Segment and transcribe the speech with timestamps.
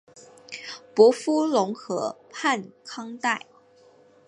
[0.95, 3.45] 伯夫龙河畔康代。